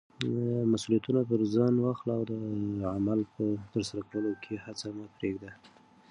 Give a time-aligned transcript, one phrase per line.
[0.71, 2.33] مسولیتونه پر ځان واخله او د
[2.95, 5.51] عمل په ترسره کولو کې هڅه مه پریږده.